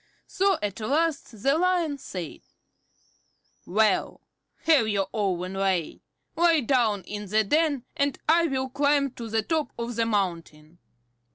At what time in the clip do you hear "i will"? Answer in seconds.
8.27-8.67